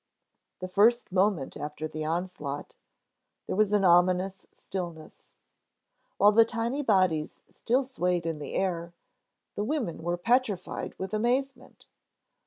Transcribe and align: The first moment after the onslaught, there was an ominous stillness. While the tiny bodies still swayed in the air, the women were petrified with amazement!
The 0.61 0.67
first 0.67 1.11
moment 1.11 1.55
after 1.55 1.87
the 1.87 2.05
onslaught, 2.05 2.75
there 3.45 3.55
was 3.55 3.71
an 3.71 3.83
ominous 3.83 4.47
stillness. 4.51 5.31
While 6.17 6.31
the 6.31 6.43
tiny 6.43 6.81
bodies 6.81 7.43
still 7.51 7.83
swayed 7.83 8.25
in 8.25 8.39
the 8.39 8.55
air, 8.55 8.93
the 9.53 9.63
women 9.63 10.01
were 10.01 10.17
petrified 10.17 10.97
with 10.97 11.13
amazement! 11.13 11.85